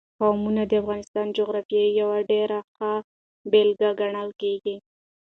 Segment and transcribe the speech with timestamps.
[0.19, 2.91] قومونه د افغانستان د جغرافیې یوه ډېره ښه
[3.51, 4.75] بېلګه ګڼل کېږي.